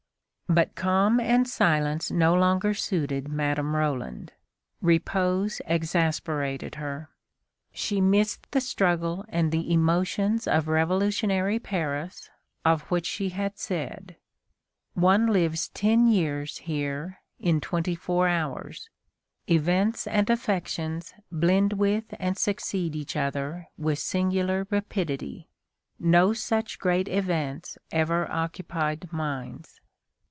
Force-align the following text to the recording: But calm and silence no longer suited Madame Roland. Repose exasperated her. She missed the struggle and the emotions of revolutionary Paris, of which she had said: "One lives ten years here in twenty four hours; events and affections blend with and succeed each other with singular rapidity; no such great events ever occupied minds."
But 0.49 0.75
calm 0.75 1.21
and 1.21 1.47
silence 1.47 2.11
no 2.11 2.33
longer 2.33 2.73
suited 2.73 3.29
Madame 3.29 3.73
Roland. 3.73 4.33
Repose 4.81 5.61
exasperated 5.65 6.75
her. 6.75 7.09
She 7.71 8.01
missed 8.01 8.45
the 8.51 8.59
struggle 8.59 9.23
and 9.29 9.53
the 9.53 9.71
emotions 9.71 10.47
of 10.49 10.67
revolutionary 10.67 11.57
Paris, 11.57 12.29
of 12.65 12.81
which 12.91 13.05
she 13.05 13.29
had 13.29 13.57
said: 13.57 14.17
"One 14.93 15.27
lives 15.27 15.69
ten 15.69 16.07
years 16.09 16.57
here 16.57 17.19
in 17.39 17.61
twenty 17.61 17.95
four 17.95 18.27
hours; 18.27 18.89
events 19.49 20.05
and 20.05 20.29
affections 20.29 21.13
blend 21.31 21.71
with 21.71 22.13
and 22.19 22.37
succeed 22.37 22.93
each 22.93 23.15
other 23.15 23.69
with 23.77 23.99
singular 23.99 24.67
rapidity; 24.69 25.47
no 25.97 26.33
such 26.33 26.77
great 26.77 27.07
events 27.07 27.77
ever 27.89 28.29
occupied 28.29 29.13
minds." 29.13 29.77